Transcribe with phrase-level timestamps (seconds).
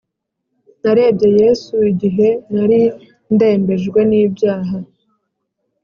[0.81, 2.81] Narebye Yesu igihe nari
[3.33, 4.77] ndembejwe n’ ibyaha